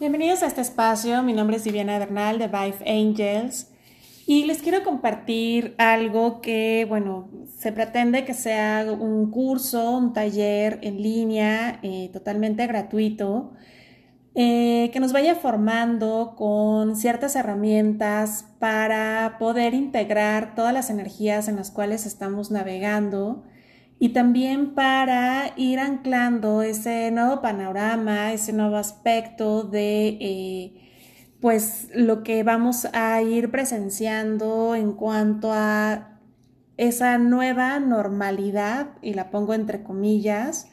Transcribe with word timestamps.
Bienvenidos 0.00 0.44
a 0.44 0.46
este 0.46 0.60
espacio, 0.60 1.24
mi 1.24 1.32
nombre 1.32 1.56
es 1.56 1.64
Viviana 1.64 1.98
Bernal 1.98 2.38
de 2.38 2.46
Vive 2.46 2.88
Angels. 2.88 3.72
Y 4.28 4.44
les 4.44 4.62
quiero 4.62 4.84
compartir 4.84 5.74
algo 5.76 6.40
que, 6.40 6.86
bueno, 6.88 7.28
se 7.58 7.72
pretende 7.72 8.24
que 8.24 8.32
sea 8.32 8.86
un 8.92 9.32
curso, 9.32 9.96
un 9.96 10.12
taller 10.12 10.78
en 10.82 11.02
línea 11.02 11.80
eh, 11.82 12.10
totalmente 12.12 12.64
gratuito, 12.68 13.54
eh, 14.36 14.90
que 14.92 15.00
nos 15.00 15.12
vaya 15.12 15.34
formando 15.34 16.34
con 16.36 16.94
ciertas 16.94 17.34
herramientas 17.34 18.44
para 18.60 19.34
poder 19.40 19.74
integrar 19.74 20.54
todas 20.54 20.72
las 20.72 20.90
energías 20.90 21.48
en 21.48 21.56
las 21.56 21.72
cuales 21.72 22.06
estamos 22.06 22.52
navegando 22.52 23.42
y 24.00 24.10
también 24.10 24.74
para 24.74 25.52
ir 25.56 25.80
anclando 25.80 26.62
ese 26.62 27.10
nuevo 27.10 27.40
panorama, 27.40 28.32
ese 28.32 28.52
nuevo 28.52 28.76
aspecto 28.76 29.64
de 29.64 30.18
eh, 30.20 30.88
pues 31.40 31.88
lo 31.94 32.22
que 32.22 32.42
vamos 32.42 32.86
a 32.92 33.20
ir 33.22 33.50
presenciando 33.50 34.74
en 34.74 34.92
cuanto 34.92 35.52
a 35.52 36.18
esa 36.76 37.18
nueva 37.18 37.80
normalidad, 37.80 38.90
y 39.02 39.14
la 39.14 39.30
pongo 39.30 39.52
entre 39.52 39.82
comillas, 39.82 40.70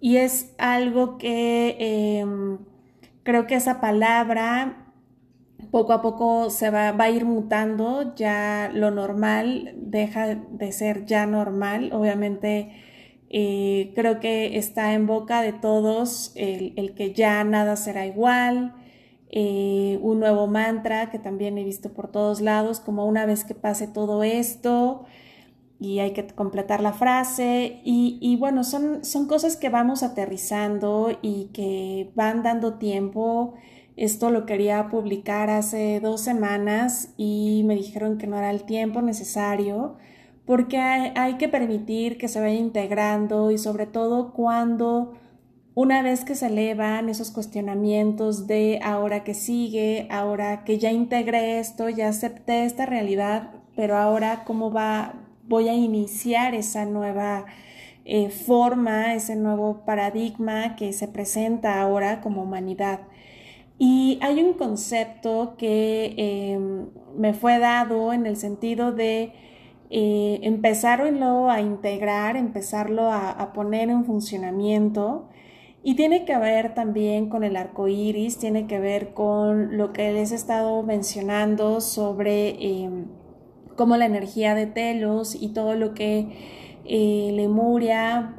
y 0.00 0.16
es 0.16 0.54
algo 0.58 1.18
que 1.18 1.76
em, 2.20 2.58
creo 3.24 3.46
que 3.46 3.56
esa 3.56 3.80
palabra 3.80 4.79
poco 5.70 5.92
a 5.92 6.02
poco 6.02 6.50
se 6.50 6.70
va, 6.70 6.88
a 6.90 7.10
ir 7.10 7.24
mutando, 7.24 8.14
ya 8.14 8.70
lo 8.72 8.90
normal 8.90 9.74
deja 9.76 10.34
de 10.34 10.72
ser 10.72 11.06
ya 11.06 11.26
normal, 11.26 11.90
obviamente 11.92 12.70
eh, 13.30 13.92
creo 13.94 14.20
que 14.20 14.58
está 14.58 14.92
en 14.92 15.06
boca 15.06 15.42
de 15.42 15.52
todos 15.52 16.32
el, 16.34 16.94
que 16.94 17.12
ya 17.12 17.44
nada 17.44 17.76
será 17.76 18.06
igual, 18.06 18.74
eh, 19.30 19.98
un 20.02 20.18
nuevo 20.20 20.48
mantra 20.48 21.10
que 21.10 21.18
también 21.20 21.56
he 21.56 21.64
visto 21.64 21.92
por 21.92 22.10
todos 22.10 22.40
lados, 22.40 22.80
como 22.80 23.06
una 23.06 23.26
vez 23.26 23.44
que 23.44 23.54
pase 23.54 23.86
todo 23.86 24.24
esto 24.24 25.04
y 25.78 26.00
hay 26.00 26.12
que 26.12 26.26
completar 26.26 26.82
la 26.82 26.92
frase. 26.92 27.80
Y, 27.84 28.18
y 28.20 28.36
bueno, 28.36 28.64
son, 28.64 29.04
son 29.04 29.26
cosas 29.26 29.56
que 29.56 29.70
vamos 29.70 30.02
aterrizando 30.02 31.16
y 31.22 31.46
que 31.52 32.12
van 32.14 32.42
dando 32.42 32.74
tiempo 32.74 33.54
esto 33.96 34.30
lo 34.30 34.46
quería 34.46 34.88
publicar 34.88 35.50
hace 35.50 36.00
dos 36.00 36.20
semanas 36.20 37.12
y 37.16 37.62
me 37.66 37.74
dijeron 37.74 38.18
que 38.18 38.26
no 38.26 38.38
era 38.38 38.50
el 38.50 38.64
tiempo 38.64 39.02
necesario 39.02 39.96
porque 40.50 40.78
hay, 40.78 41.34
que 41.34 41.48
permitir 41.48 42.18
que 42.18 42.26
se 42.26 42.40
vaya 42.40 42.56
integrando 42.56 43.52
y 43.52 43.58
sobre 43.58 43.86
todo 43.86 44.32
cuando 44.32 45.14
una 45.74 46.02
vez 46.02 46.24
que 46.24 46.34
se 46.34 46.46
elevan 46.46 47.08
esos 47.08 47.30
cuestionamientos 47.30 48.48
de 48.48 48.80
ahora 48.82 49.22
que 49.22 49.34
sigue, 49.34 50.08
ahora 50.10 50.64
que 50.64 50.78
ya 50.78 50.90
integré 50.90 51.60
esto, 51.60 51.88
ya 51.88 52.08
acepté 52.08 52.64
esta 52.64 52.84
realidad, 52.84 53.52
pero 53.76 53.96
ahora 53.96 54.42
cómo 54.44 54.72
va, 54.72 55.14
voy 55.46 55.68
a 55.68 55.74
iniciar 55.74 56.56
esa 56.56 56.84
nueva 56.84 57.46
eh, 58.04 58.30
forma, 58.30 59.14
ese 59.14 59.36
nuevo 59.36 59.84
paradigma 59.84 60.74
que 60.74 60.92
se 60.92 61.06
presenta 61.06 61.80
ahora 61.80 62.20
como 62.22 62.42
humanidad. 62.42 63.02
Y 63.82 64.18
hay 64.20 64.42
un 64.42 64.52
concepto 64.52 65.54
que 65.56 66.12
em, 66.18 66.90
me 67.16 67.32
fue 67.32 67.58
dado 67.58 68.12
en 68.12 68.26
el 68.26 68.36
sentido 68.36 68.92
de 68.92 69.32
eh, 69.88 70.38
empezarlo 70.42 71.50
a 71.50 71.62
integrar, 71.62 72.36
empezarlo 72.36 73.10
a, 73.10 73.54
poner 73.54 73.88
en 73.88 74.04
funcionamiento. 74.04 75.30
Y 75.82 75.94
tiene 75.96 76.26
que 76.26 76.36
ver 76.36 76.74
también 76.74 77.30
con 77.30 77.42
el 77.42 77.56
arco 77.56 77.88
iris, 77.88 78.36
tiene 78.36 78.66
que 78.66 78.78
ver 78.78 79.14
con 79.14 79.78
lo 79.78 79.94
que 79.94 80.12
les 80.12 80.32
he 80.32 80.34
estado 80.34 80.82
mencionando 80.82 81.80
sobre 81.80 82.82
em, 82.82 83.06
cómo 83.76 83.96
la 83.96 84.04
energía 84.04 84.54
de 84.54 84.66
Telos 84.66 85.34
y 85.34 85.54
todo 85.54 85.74
lo 85.74 85.94
que 85.94 86.28
eh, 86.84 87.30
Lemuria 87.32 88.36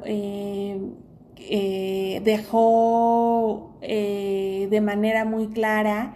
eh, 1.36 2.20
dejó 2.24 3.76
eh, 3.80 4.68
de 4.70 4.80
manera 4.80 5.24
muy 5.24 5.48
clara 5.48 6.14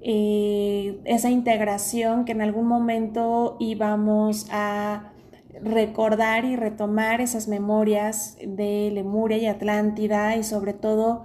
eh, 0.00 0.98
esa 1.04 1.30
integración 1.30 2.24
que 2.24 2.32
en 2.32 2.42
algún 2.42 2.66
momento 2.66 3.56
íbamos 3.60 4.46
a 4.50 5.12
recordar 5.62 6.44
y 6.44 6.56
retomar 6.56 7.20
esas 7.20 7.46
memorias 7.46 8.36
de 8.44 8.90
Lemuria 8.92 9.38
y 9.38 9.46
Atlántida 9.46 10.36
y 10.36 10.42
sobre 10.42 10.74
todo 10.74 11.24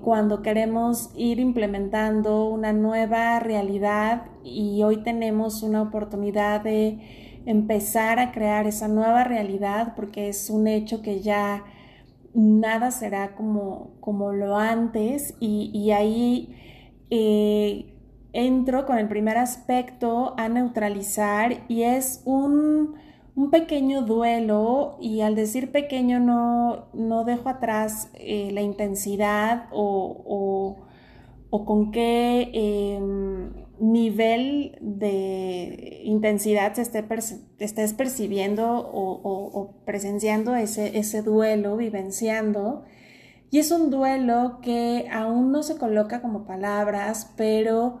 cuando 0.00 0.42
queremos 0.42 1.10
ir 1.14 1.38
implementando 1.38 2.48
una 2.48 2.72
nueva 2.72 3.38
realidad 3.38 4.24
y 4.42 4.82
hoy 4.82 5.04
tenemos 5.04 5.62
una 5.62 5.82
oportunidad 5.82 6.62
de 6.62 6.98
empezar 7.46 8.18
a 8.18 8.32
crear 8.32 8.66
esa 8.66 8.88
nueva 8.88 9.22
realidad 9.24 9.94
porque 9.94 10.28
es 10.28 10.50
un 10.50 10.66
hecho 10.66 11.02
que 11.02 11.20
ya 11.20 11.64
nada 12.34 12.90
será 12.90 13.34
como, 13.34 13.96
como 14.00 14.32
lo 14.32 14.56
antes 14.56 15.34
y, 15.40 15.90
ahí 15.90 16.54
eh, 17.10 17.94
entro 18.32 18.86
con 18.86 18.98
el 18.98 19.08
primer 19.08 19.38
aspecto 19.38 20.34
a 20.38 20.48
neutralizar 20.48 21.64
y 21.68 21.82
es 21.82 22.22
un, 22.24 23.00
pequeño 23.50 24.02
duelo 24.02 24.98
y 25.00 25.22
al 25.22 25.34
decir 25.34 25.72
pequeño 25.72 26.20
no, 26.20 26.88
no 26.92 27.24
dejo 27.24 27.48
atrás 27.48 28.10
eh, 28.14 28.50
la 28.52 28.60
intensidad 28.60 29.68
o, 29.72 30.84
con 31.50 31.90
qué 31.92 32.50
em, 32.52 33.61
nivel 33.82 34.78
de 34.80 36.02
intensidad 36.04 36.72
se 36.74 36.82
esté 36.82 37.04
estés 37.58 37.94
percibiendo 37.94 38.90
o, 38.92 39.74
presenciando 39.84 40.54
ese, 40.54 40.98
ese, 40.98 41.22
duelo, 41.22 41.76
vivenciando. 41.76 42.84
Y 43.50 43.58
es 43.58 43.72
un 43.72 43.90
duelo 43.90 44.60
que 44.62 45.08
aún 45.12 45.50
no 45.50 45.64
se 45.64 45.76
coloca 45.78 46.22
como 46.22 46.46
palabras, 46.46 47.32
pero 47.36 47.98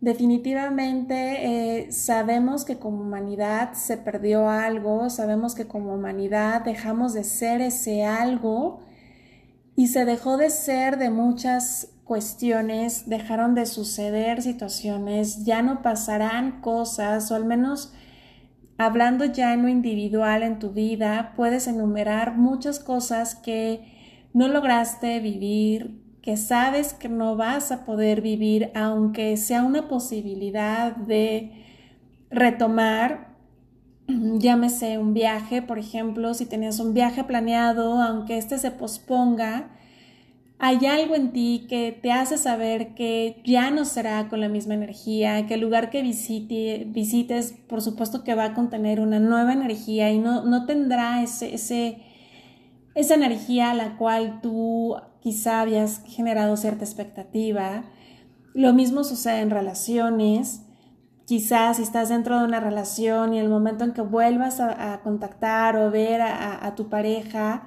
definitivamente 0.00 1.84
eh, 1.84 1.92
sabemos 1.92 2.64
que 2.64 2.78
como 2.78 3.02
humanidad 3.02 3.74
se 3.74 3.98
perdió 3.98 4.48
algo, 4.48 5.10
sabemos 5.10 5.54
que 5.54 5.66
como 5.66 5.94
humanidad 5.94 6.62
dejamos 6.64 7.12
de 7.12 7.24
ser 7.24 7.60
ese 7.60 8.04
algo 8.04 8.80
y 9.76 9.88
se 9.88 10.04
dejó 10.06 10.38
de 10.38 10.50
ser 10.50 10.98
de 10.98 11.10
muchas 11.10 11.97
cuestiones, 12.08 13.06
dejaron 13.06 13.54
de 13.54 13.66
suceder 13.66 14.40
situaciones, 14.40 15.44
ya 15.44 15.60
no 15.60 15.82
pasarán 15.82 16.62
cosas, 16.62 17.30
o 17.30 17.34
al 17.34 17.44
menos 17.44 17.92
hablando 18.78 19.26
ya 19.26 19.52
en 19.52 19.62
lo 19.62 19.68
individual 19.68 20.42
en 20.42 20.58
tu 20.58 20.70
vida, 20.70 21.34
puedes 21.36 21.66
enumerar 21.66 22.34
muchas 22.34 22.80
cosas 22.80 23.34
que 23.34 24.26
no 24.32 24.48
lograste 24.48 25.20
vivir, 25.20 26.00
que 26.22 26.38
sabes 26.38 26.94
que 26.94 27.10
no 27.10 27.36
vas 27.36 27.72
a 27.72 27.84
poder 27.84 28.22
vivir, 28.22 28.70
aunque 28.74 29.36
sea 29.36 29.62
una 29.62 29.86
posibilidad 29.86 30.96
de 30.96 31.52
retomar, 32.30 33.36
llámese 34.06 34.96
un 34.96 35.12
viaje, 35.12 35.60
por 35.60 35.78
ejemplo, 35.78 36.32
si 36.32 36.46
tenías 36.46 36.80
un 36.80 36.94
viaje 36.94 37.22
planeado, 37.22 38.00
aunque 38.00 38.38
este 38.38 38.56
se 38.56 38.70
posponga, 38.70 39.77
hay 40.60 40.84
algo 40.86 41.14
en 41.14 41.32
ti 41.32 41.66
que 41.68 41.92
te 41.92 42.10
hace 42.10 42.36
saber 42.36 42.94
que 42.94 43.40
ya 43.44 43.70
no 43.70 43.84
será 43.84 44.28
con 44.28 44.40
la 44.40 44.48
misma 44.48 44.74
energía, 44.74 45.46
que 45.46 45.54
el 45.54 45.60
lugar 45.60 45.88
que 45.88 46.02
visite, 46.02 46.84
visites, 46.88 47.54
por 47.68 47.80
supuesto 47.80 48.24
que 48.24 48.34
va 48.34 48.46
a 48.46 48.54
contener 48.54 49.00
una 49.00 49.20
nueva 49.20 49.52
energía 49.52 50.10
y 50.10 50.18
no, 50.18 50.44
no 50.44 50.66
tendrá 50.66 51.22
ese, 51.22 51.54
ese, 51.54 52.02
esa 52.96 53.14
energía 53.14 53.70
a 53.70 53.74
la 53.74 53.96
cual 53.96 54.40
tú 54.42 54.96
quizá 55.20 55.60
habías 55.60 56.02
generado 56.06 56.56
cierta 56.56 56.84
expectativa. 56.84 57.84
Lo 58.52 58.72
mismo 58.72 59.04
sucede 59.04 59.40
en 59.42 59.50
relaciones. 59.50 60.62
Quizás 61.24 61.76
si 61.76 61.84
estás 61.84 62.08
dentro 62.08 62.36
de 62.36 62.44
una 62.44 62.58
relación 62.58 63.32
y 63.32 63.38
el 63.38 63.48
momento 63.48 63.84
en 63.84 63.92
que 63.92 64.00
vuelvas 64.00 64.58
a, 64.58 65.00
contactar 65.04 65.76
o 65.76 65.92
ver 65.92 66.20
a 66.20 66.74
tu 66.74 66.88
pareja, 66.88 67.62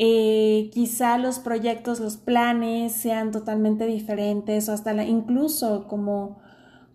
eh, 0.00 0.70
quizá 0.72 1.18
los 1.18 1.40
proyectos, 1.40 1.98
los 1.98 2.16
planes 2.16 2.92
sean 2.92 3.32
totalmente 3.32 3.84
diferentes 3.84 4.68
o 4.68 4.72
hasta 4.72 4.94
incluso 5.02 5.88
como, 5.88 6.38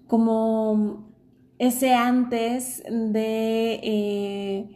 como 0.07 1.09
ese 1.59 1.93
antes 1.93 2.81
de 2.89 3.73
eh, 3.83 4.69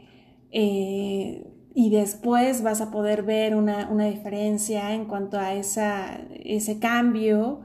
eh, 0.51 1.53
y 1.74 1.89
después 1.89 2.63
vas 2.63 2.81
a 2.81 2.91
poder 2.91 3.24
ver 3.24 3.56
una, 3.56 3.88
diferencia 4.09 4.94
en 4.94 5.06
cuanto 5.06 5.39
a 5.39 5.53
esa, 5.53 6.19
ese 6.44 6.80
cambio. 6.80 7.62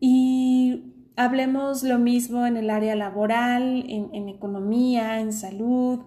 Y 0.00 0.94
hablemos 1.16 1.82
lo 1.82 1.98
mismo 1.98 2.46
en 2.46 2.56
el 2.56 2.70
área 2.70 2.94
laboral, 2.96 3.84
en 3.88 4.28
economía, 4.30 5.20
en 5.20 5.34
salud, 5.34 6.00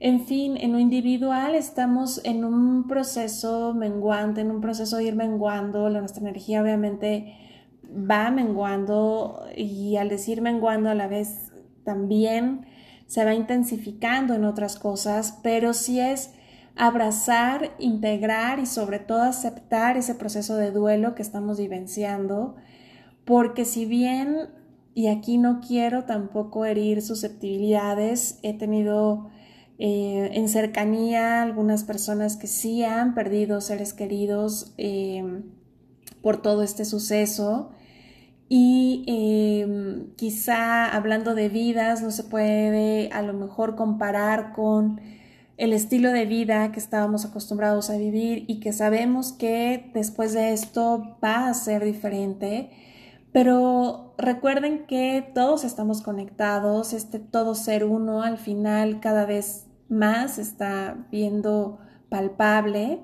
en 0.00 0.20
fin, 0.26 0.56
en 0.56 0.72
lo 0.72 0.78
individual 0.78 1.54
estamos 1.54 2.20
en 2.24 2.44
un 2.44 2.86
proceso 2.86 3.74
menguante, 3.74 4.42
en 4.42 4.50
un 4.50 4.60
proceso 4.60 4.98
de 4.98 5.04
ir 5.04 5.16
menguando, 5.16 5.90
nuestra 5.90 6.20
energía 6.20 6.62
obviamente 6.62 7.34
va 7.84 8.30
menguando 8.30 9.44
y 9.56 9.96
al 9.96 10.08
decir 10.08 10.40
menguando 10.40 10.90
a 10.90 10.94
la 10.94 11.08
vez 11.08 11.52
también 11.84 12.66
se 13.06 13.24
va 13.24 13.34
intensificando 13.34 14.34
en 14.34 14.44
otras 14.44 14.78
cosas, 14.78 15.40
pero 15.42 15.72
sí 15.72 15.98
es 15.98 16.30
abrazar, 16.76 17.72
integrar 17.80 18.60
y 18.60 18.66
sobre 18.66 19.00
todo 19.00 19.22
aceptar 19.22 19.96
ese 19.96 20.14
proceso 20.14 20.56
de 20.56 20.70
duelo 20.70 21.16
que 21.16 21.22
estamos 21.22 21.58
vivenciando, 21.58 22.54
porque 23.24 23.64
si 23.64 23.84
bien, 23.84 24.50
y 24.94 25.08
aquí 25.08 25.38
no 25.38 25.60
quiero 25.60 26.04
tampoco 26.04 26.64
herir 26.64 27.02
susceptibilidades, 27.02 28.38
he 28.42 28.54
tenido 28.54 29.30
eh, 29.78 30.30
en 30.34 30.48
cercanía 30.48 31.40
algunas 31.42 31.84
personas 31.84 32.36
que 32.36 32.48
sí 32.48 32.82
han 32.82 33.14
perdido 33.14 33.60
seres 33.60 33.92
queridos 33.92 34.74
eh, 34.76 35.42
por 36.20 36.42
todo 36.42 36.62
este 36.62 36.84
suceso. 36.84 37.70
Y 38.48 39.04
em, 39.06 40.14
quizá 40.16 40.86
hablando 40.94 41.34
de 41.34 41.48
vidas 41.48 42.02
no 42.02 42.10
se 42.10 42.24
puede 42.24 43.10
a 43.12 43.22
lo 43.22 43.34
mejor 43.34 43.76
comparar 43.76 44.52
con 44.52 45.00
el 45.58 45.72
estilo 45.72 46.12
de 46.12 46.24
vida 46.24 46.72
que 46.72 46.80
estábamos 46.80 47.24
acostumbrados 47.24 47.90
a 47.90 47.96
vivir 47.96 48.44
y 48.48 48.60
que 48.60 48.72
sabemos 48.72 49.32
que 49.32 49.90
después 49.92 50.32
de 50.32 50.52
esto 50.52 51.18
va 51.22 51.48
a 51.48 51.54
ser 51.54 51.84
diferente. 51.84 52.70
Pero 53.32 54.14
recuerden 54.18 54.86
que 54.86 55.30
todos 55.34 55.64
estamos 55.64 56.00
conectados, 56.02 56.92
este 56.92 57.18
todo 57.18 57.54
ser 57.54 57.84
uno 57.84 58.22
al 58.22 58.38
final 58.38 59.00
cada 59.00 59.26
vez 59.26 59.67
más 59.88 60.38
está 60.38 61.06
viendo 61.10 61.78
palpable. 62.08 63.00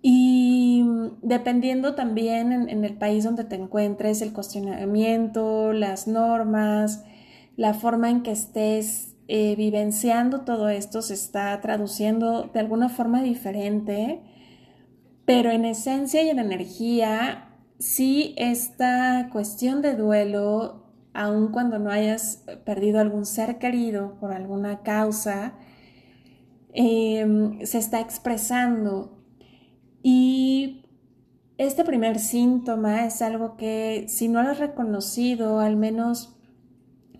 Y 0.00 0.84
dependiendo 1.22 1.94
también 1.94 2.52
en, 2.52 2.84
el 2.84 2.96
país 2.96 3.24
donde 3.24 3.44
te 3.44 3.56
encuentres, 3.56 4.22
el 4.22 4.32
cuestionamiento, 4.32 5.72
las 5.72 6.06
normas, 6.06 7.04
la 7.56 7.74
forma 7.74 8.08
en 8.08 8.22
que 8.22 8.30
estés 8.30 9.16
eh, 9.26 9.56
vivenciando 9.56 10.40
todo 10.42 10.70
esto 10.70 11.02
se 11.02 11.12
está 11.12 11.60
traduciendo 11.60 12.44
de 12.44 12.60
alguna 12.60 12.88
forma 12.88 13.22
diferente, 13.22 14.22
pero 15.26 15.50
en 15.50 15.66
esencia 15.66 16.22
y 16.22 16.30
en 16.30 16.38
energía, 16.38 17.50
sí 17.78 18.34
esta 18.38 19.28
cuestión 19.30 19.82
de 19.82 19.94
duelo, 19.94 20.86
aun 21.12 21.48
cuando 21.48 21.78
no 21.78 21.90
hayas 21.90 22.44
perdido 22.64 23.00
algún 23.00 23.26
ser 23.26 23.58
querido 23.58 24.16
por 24.20 24.32
alguna 24.32 24.82
causa, 24.82 25.54
em, 26.78 27.66
se 27.66 27.78
está 27.78 27.98
expresando. 28.00 29.18
Y 30.00 30.84
este 31.58 31.84
primer 31.84 32.20
síntoma 32.20 33.04
es 33.04 33.20
algo 33.20 33.56
que 33.56 34.04
si 34.08 34.28
no 34.28 34.44
lo 34.44 34.50
has 34.50 34.60
reconocido, 34.60 35.58
al 35.58 35.76
menos 35.76 36.36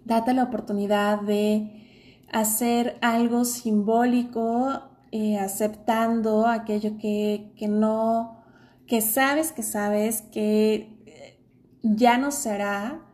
date 0.05 0.32
la 0.32 0.44
oportunidad 0.44 1.22
de 1.22 2.22
hacer 2.31 2.99
algo 3.00 3.44
simbólico, 3.44 4.81
eh, 5.10 5.38
aceptando 5.38 6.46
aquello 6.46 6.96
que, 6.96 7.52
que, 7.56 7.66
no, 7.66 8.44
que 8.87 9.00
sabes 9.00 9.50
que 9.50 9.64
sabes 9.64 10.22
que 10.22 11.02
eh, 11.06 11.40
ya 11.82 12.16
no 12.16 12.31
será, 12.31 13.04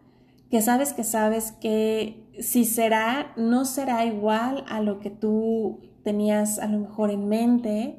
que 0.51 0.61
sabes 0.61 0.93
que 0.93 1.05
sabes 1.05 1.53
que 1.53 2.31
si 2.39 2.67
será, 2.67 3.33
no 3.39 3.65
será 3.65 4.05
igual 4.05 4.67
a 4.69 4.83
lo 4.83 5.01
que 5.01 5.09
tú 5.09 5.94
tenías 6.05 6.59
a 6.59 6.69
lo 6.69 6.79
mejor 6.79 7.11
en 7.11 7.29
mente 7.29 7.99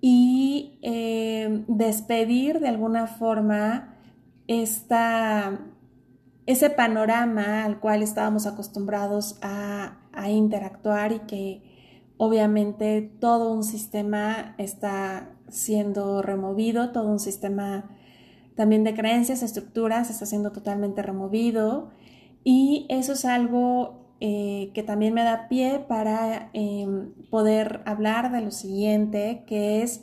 y 0.00 0.78
eh, 0.82 1.64
despedir 1.66 2.60
de 2.60 2.68
alguna 2.68 3.06
forma 3.06 3.96
esta, 4.46 5.60
ese 6.44 6.68
panorama 6.68 7.64
al 7.64 7.80
cual 7.80 8.02
estábamos 8.02 8.46
acostumbrados 8.46 9.38
a, 9.40 9.98
a 10.12 10.30
interactuar 10.30 11.12
y 11.12 11.20
que 11.20 11.62
obviamente 12.18 13.00
todo 13.18 13.54
un 13.54 13.64
sistema 13.64 14.54
está 14.58 15.30
siendo 15.48 16.20
removido, 16.20 16.92
todo 16.92 17.08
un 17.08 17.20
sistema 17.20 17.90
también 18.56 18.84
de 18.84 18.94
creencias, 18.94 19.42
estructuras 19.42 20.10
está 20.10 20.26
siendo 20.26 20.52
totalmente 20.52 21.02
removido. 21.02 21.90
Y 22.44 22.86
eso 22.88 23.14
es 23.14 23.24
algo 23.24 24.03
eh, 24.20 24.70
que 24.74 24.82
también 24.82 25.14
me 25.14 25.24
da 25.24 25.48
pie 25.48 25.84
para 25.86 26.50
em, 26.52 27.12
poder 27.30 27.82
hablar 27.84 28.32
de 28.32 28.40
lo 28.40 28.50
siguiente, 28.50 29.44
que 29.46 29.82
es 29.82 30.02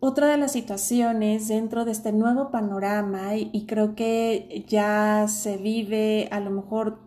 otra 0.00 0.26
de 0.28 0.36
las 0.36 0.52
situaciones 0.52 1.48
dentro 1.48 1.84
de 1.84 1.92
este 1.92 2.12
nuevo 2.12 2.50
panorama 2.50 3.36
y 3.36 3.66
creo 3.66 3.94
que 3.94 4.64
ya 4.66 5.26
se 5.28 5.56
vive 5.56 6.28
a 6.32 6.40
lo 6.40 6.50
mejor 6.50 6.98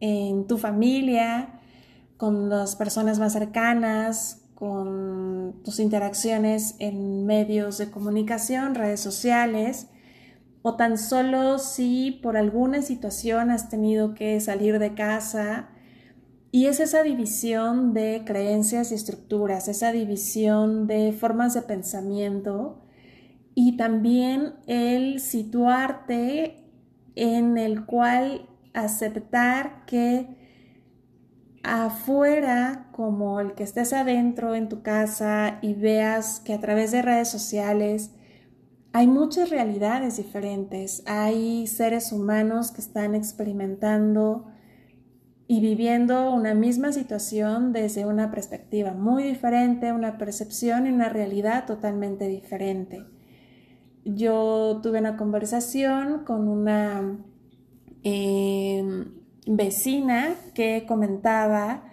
en 0.00 0.46
tu 0.46 0.58
familia, 0.58 1.60
con 2.16 2.48
las 2.48 2.76
personas 2.76 3.18
más 3.18 3.32
cercanas, 3.32 4.42
con 4.54 5.60
tus 5.64 5.80
interacciones 5.80 6.76
en 6.78 7.26
medios 7.26 7.78
de 7.78 7.90
comunicación, 7.90 8.76
redes 8.76 9.00
sociales, 9.00 9.88
o 10.62 10.76
tan 10.76 10.96
solo 10.96 11.58
si 11.58 12.20
por 12.22 12.36
alguna 12.36 12.82
situación 12.82 13.50
has 13.50 13.68
tenido 13.68 14.14
que 14.14 14.40
salir 14.40 14.78
de 14.78 14.94
casa. 14.94 15.68
Y 16.50 16.66
es 16.66 16.80
esa 16.80 17.02
división 17.02 17.94
de 17.94 18.22
creencias 18.24 18.92
y 18.92 18.94
estructuras, 18.94 19.68
esa 19.68 19.90
división 19.90 20.86
de 20.86 21.12
formas 21.12 21.54
de 21.54 21.62
pensamiento 21.62 22.82
y 23.54 23.76
también 23.76 24.54
el 24.66 25.20
situarte 25.20 26.64
en 27.16 27.58
el 27.58 27.84
cual 27.84 28.48
aceptar 28.72 29.84
que 29.86 30.36
afuera 31.62 32.88
como 32.92 33.40
el 33.40 33.54
que 33.54 33.62
estés 33.62 33.92
adentro 33.92 34.54
en 34.54 34.68
tu 34.68 34.82
casa 34.82 35.58
y 35.62 35.74
veas 35.74 36.40
que 36.40 36.54
a 36.54 36.60
través 36.60 36.92
de 36.92 37.02
redes 37.02 37.28
sociales 37.28 38.10
hay 38.92 39.06
muchas 39.06 39.50
realidades 39.50 40.16
diferentes, 40.16 41.02
hay 41.06 41.66
seres 41.66 42.12
humanos 42.12 42.72
que 42.72 42.80
están 42.80 43.14
experimentando 43.14 44.46
y 45.46 45.60
viviendo 45.60 46.32
una 46.32 46.54
misma 46.54 46.92
situación 46.92 47.72
desde 47.72 48.06
una 48.06 48.30
perspectiva 48.30 48.92
muy 48.92 49.22
diferente, 49.22 49.92
una 49.92 50.18
percepción 50.18 50.86
y 50.86 50.90
una 50.90 51.08
realidad 51.08 51.66
totalmente 51.66 52.28
diferente. 52.28 53.04
Yo 54.04 54.80
tuve 54.82 54.98
una 54.98 55.16
conversación 55.16 56.24
con 56.24 56.48
una 56.48 57.18
Em, 58.04 59.12
vecina 59.46 60.34
que 60.54 60.84
comentaba 60.88 61.84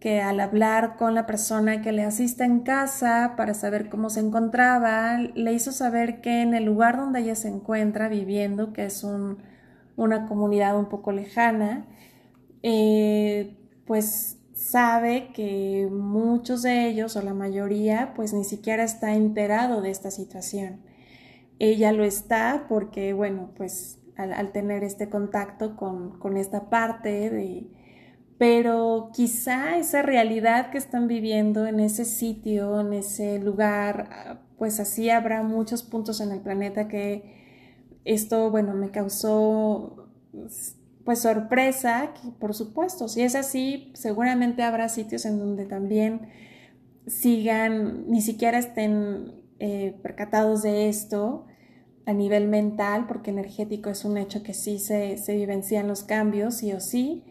que 0.00 0.20
al 0.20 0.40
hablar 0.40 0.96
con 0.96 1.14
la 1.14 1.26
persona 1.26 1.82
que 1.82 1.92
le 1.92 2.04
asista 2.04 2.44
en 2.44 2.60
casa 2.60 3.34
para 3.36 3.54
saber 3.54 3.88
cómo 3.88 4.10
se 4.10 4.20
encontraba, 4.20 5.18
le 5.18 5.52
hizo 5.52 5.72
saber 5.72 6.20
que 6.20 6.42
en 6.42 6.54
el 6.54 6.64
lugar 6.64 6.96
donde 6.96 7.20
ella 7.20 7.34
se 7.34 7.48
encuentra 7.48 8.08
viviendo, 8.08 8.72
que 8.72 8.84
es 8.84 9.04
una 9.96 10.26
comunidad 10.26 10.78
un 10.78 10.88
poco 10.88 11.10
lejana, 11.10 11.86
eh, 12.62 13.56
pues 13.86 14.38
sabe 14.52 15.30
que 15.32 15.88
muchos 15.90 16.62
de 16.62 16.88
ellos 16.88 17.16
o 17.16 17.22
la 17.22 17.34
mayoría 17.34 18.12
pues 18.14 18.32
ni 18.32 18.44
siquiera 18.44 18.84
está 18.84 19.14
enterado 19.14 19.80
de 19.82 19.90
esta 19.90 20.10
situación. 20.10 20.80
Ella 21.58 21.92
lo 21.92 22.04
está 22.04 22.66
porque, 22.68 23.12
bueno, 23.12 23.50
pues 23.56 23.98
al, 24.16 24.52
tener 24.52 24.84
este 24.84 25.08
contacto 25.08 25.76
con, 25.76 26.36
esta 26.36 26.68
parte 26.70 27.30
de, 27.30 27.66
pero 28.38 29.10
quizá 29.12 29.78
esa 29.78 30.02
realidad 30.02 30.70
que 30.70 30.78
están 30.78 31.08
viviendo 31.08 31.66
en 31.66 31.80
ese 31.80 32.04
sitio, 32.04 32.80
en 32.80 32.92
ese 32.92 33.40
lugar, 33.40 34.40
pues 34.56 34.78
así 34.80 35.10
habrá 35.10 35.42
muchos 35.42 35.82
puntos 35.82 36.20
en 36.20 36.30
el 36.32 36.40
planeta 36.40 36.88
que 36.88 37.36
esto, 38.04 38.50
bueno, 38.50 38.74
me 38.74 38.90
causó 38.90 40.08
pues 41.04 41.20
sorpresa, 41.20 42.12
que 42.14 42.30
por 42.32 42.54
supuesto, 42.54 43.08
si 43.08 43.22
es 43.22 43.34
así, 43.34 43.90
seguramente 43.94 44.62
habrá 44.62 44.88
sitios 44.88 45.24
en 45.24 45.38
donde 45.38 45.64
también 45.66 46.28
sigan, 47.06 48.08
ni 48.10 48.20
siquiera 48.20 48.58
estén 48.58 49.32
eh, 49.58 49.98
percatados 50.02 50.62
de 50.62 50.88
esto 50.88 51.46
a 52.06 52.12
nivel 52.12 52.46
mental, 52.48 53.06
porque 53.06 53.30
energético 53.30 53.90
es 53.90 54.04
un 54.04 54.16
hecho 54.16 54.42
que 54.42 54.54
sí 54.54 54.78
se, 54.78 55.16
se 55.18 55.34
vivencian 55.34 55.88
los 55.88 56.02
cambios, 56.02 56.54
sí 56.56 56.72
o 56.72 56.80
sí. 56.80 57.24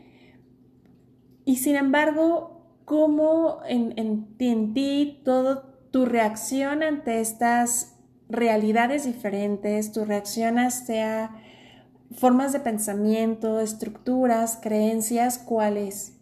Y 1.47 1.55
sin 1.55 1.77
embargo, 1.77 2.81
¿cómo 2.83 3.59
en, 3.69 4.35
ti 4.37 5.21
todo 5.23 5.61
tu 5.91 6.03
reacción 6.05 6.83
ante 6.83 7.21
estas 7.21 7.95
realidades 8.27 9.05
diferentes, 9.05 9.93
tu 9.93 10.03
reacción 10.03 10.59
hacia 10.59 11.31
formas 12.11 12.51
de 12.51 12.59
pensamiento, 12.59 13.61
estructuras, 13.61 14.59
creencias, 14.61 15.37
cuáles? 15.37 16.17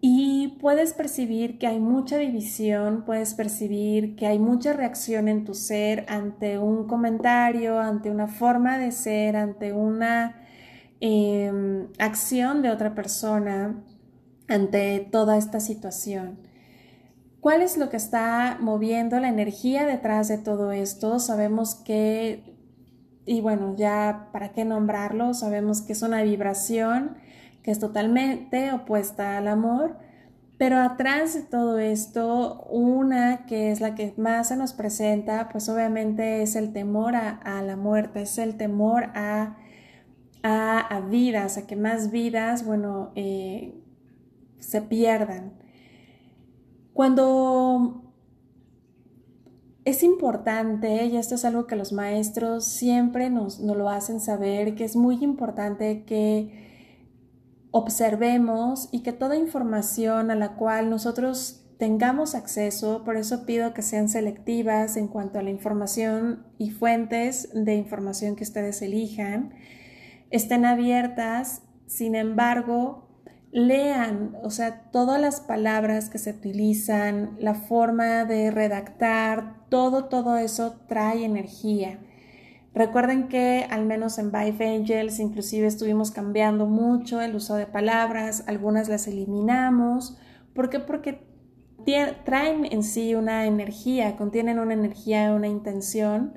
Y 0.00 0.58
puedes 0.60 0.94
percibir 0.94 1.60
que 1.60 1.68
hay 1.68 1.78
mucha 1.78 2.18
división, 2.18 3.04
puedes 3.06 3.34
percibir 3.34 4.16
que 4.16 4.26
hay 4.26 4.40
mucha 4.40 4.72
reacción 4.72 5.28
en 5.28 5.44
tu 5.44 5.54
ser 5.54 6.06
ante 6.08 6.58
un 6.58 6.88
comentario, 6.88 7.78
ante 7.78 8.10
una 8.10 8.26
forma 8.26 8.78
de 8.78 8.90
ser, 8.90 9.36
ante 9.36 9.72
una 9.72 10.42
em, 10.98 11.86
acción 12.00 12.62
de 12.62 12.70
otra 12.70 12.96
persona, 12.96 13.84
ante 14.48 15.00
toda 15.10 15.36
esta 15.36 15.60
situación. 15.60 16.38
¿Cuál 17.40 17.62
es 17.62 17.76
lo 17.76 17.90
que 17.90 17.96
está 17.96 18.56
moviendo 18.60 19.18
la 19.18 19.28
energía 19.28 19.84
detrás 19.84 20.28
de 20.28 20.38
todo 20.38 20.70
esto? 20.70 21.18
Sabemos 21.18 21.74
que, 21.74 22.56
y 23.26 23.40
bueno, 23.40 23.74
ya 23.76 24.28
para 24.32 24.52
qué 24.52 24.64
nombrarlo, 24.64 25.34
sabemos 25.34 25.82
que 25.82 25.92
es 25.92 26.02
una 26.02 26.22
vibración 26.22 27.16
que 27.64 27.72
es 27.72 27.80
totalmente 27.80 28.72
opuesta 28.72 29.38
al 29.38 29.48
amor, 29.48 29.96
pero 30.56 30.78
atrás 30.78 31.34
de 31.34 31.42
todo 31.42 31.80
esto, 31.80 32.62
una 32.70 33.44
que 33.46 33.72
es 33.72 33.80
la 33.80 33.96
que 33.96 34.14
más 34.16 34.46
se 34.46 34.56
nos 34.56 34.72
presenta, 34.72 35.48
pues 35.48 35.68
obviamente 35.68 36.42
es 36.42 36.54
el 36.54 36.72
temor 36.72 37.16
a, 37.16 37.62
la 37.62 37.74
muerte, 37.74 38.22
es 38.22 38.38
el 38.38 38.56
temor 38.56 39.06
a, 39.16 39.56
a, 40.44 41.00
vidas, 41.10 41.58
a 41.58 41.66
que 41.66 41.74
más 41.74 42.12
vidas, 42.12 42.64
bueno, 42.64 43.10
eh, 43.16 43.81
se 44.62 44.80
pierdan. 44.80 45.52
Cuando 46.92 48.14
es 49.84 50.02
importante, 50.02 51.06
y 51.06 51.16
esto 51.16 51.34
es 51.34 51.44
algo 51.44 51.66
que 51.66 51.76
los 51.76 51.92
maestros 51.92 52.64
siempre 52.64 53.30
nos, 53.30 53.60
nos 53.60 53.76
lo 53.76 53.88
hacen 53.88 54.20
saber, 54.20 54.74
que 54.74 54.84
es 54.84 54.94
muy 54.94 55.22
importante 55.22 56.04
que 56.04 56.70
observemos 57.72 58.88
y 58.92 59.02
que 59.02 59.12
toda 59.12 59.36
información 59.36 60.30
a 60.30 60.34
la 60.36 60.54
cual 60.54 60.90
nosotros 60.90 61.64
tengamos 61.78 62.36
acceso, 62.36 63.02
por 63.04 63.16
eso 63.16 63.44
pido 63.44 63.74
que 63.74 63.82
sean 63.82 64.08
selectivas 64.08 64.96
en 64.96 65.08
cuanto 65.08 65.40
a 65.40 65.42
la 65.42 65.50
información 65.50 66.46
y 66.58 66.70
fuentes 66.70 67.48
de 67.52 67.74
información 67.74 68.36
que 68.36 68.44
ustedes 68.44 68.82
elijan, 68.82 69.54
estén 70.30 70.64
abiertas, 70.64 71.62
sin 71.86 72.14
embargo, 72.14 73.11
lean, 73.52 74.34
o 74.42 74.50
sea, 74.50 74.90
todas 74.90 75.20
las 75.20 75.42
palabras 75.42 76.08
que 76.08 76.18
se 76.18 76.30
utilizan, 76.30 77.36
la 77.38 77.54
forma 77.54 78.24
de 78.24 78.50
redactar, 78.50 79.68
todo, 79.68 80.06
todo 80.06 80.38
eso 80.38 80.80
trae 80.88 81.24
energía. 81.24 82.00
Recuerden 82.74 83.28
que 83.28 83.66
al 83.68 83.84
menos 83.84 84.16
en 84.16 84.32
Vive 84.32 84.76
Angels 84.76 85.20
inclusive 85.20 85.66
estuvimos 85.66 86.10
cambiando 86.10 86.64
mucho 86.66 87.20
el 87.20 87.34
uso 87.34 87.54
de 87.56 87.66
palabras, 87.66 88.44
algunas 88.46 88.88
las 88.88 89.06
eliminamos. 89.06 90.16
¿Por 90.54 90.70
qué? 90.70 90.80
Porque 90.80 91.26
traen 92.24 92.64
en 92.64 92.82
sí 92.82 93.14
una 93.14 93.44
energía, 93.44 94.16
contienen 94.16 94.58
una 94.58 94.72
energía, 94.72 95.34
una 95.34 95.48
intención 95.48 96.32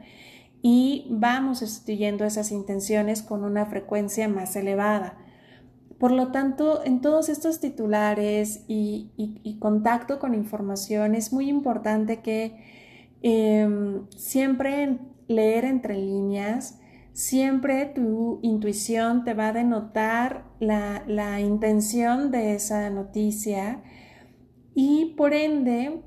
y 0.61 1.07
vamos 1.09 1.59
sustituyendo 1.59 2.25
esas 2.25 2.51
intenciones 2.51 3.21
con 3.21 3.45
una 3.45 3.65
frecuencia 3.67 4.27
más 4.27 4.57
elevada. 4.57 5.24
Por 5.99 6.11
lo 6.11 6.31
tanto, 6.31 6.83
en 6.83 7.01
todos 7.01 7.29
estos 7.29 7.59
titulares 7.59 8.65
y, 8.67 9.57
contacto 9.59 10.19
con 10.19 10.35
información 10.35 11.15
es 11.15 11.31
muy 11.31 11.49
importante 11.49 12.21
que 12.21 12.57
em, 13.21 14.07
siempre 14.15 14.99
leer 15.27 15.65
entre 15.65 15.95
líneas, 15.95 16.79
siempre 17.13 17.85
tu 17.85 18.39
intuición 18.41 19.23
te 19.23 19.33
va 19.33 19.47
a 19.47 19.53
denotar 19.53 20.43
la, 20.59 21.39
intención 21.39 22.29
de 22.29 22.55
esa 22.55 22.89
noticia 22.89 23.81
y 24.73 25.13
por 25.17 25.33
ende 25.33 26.03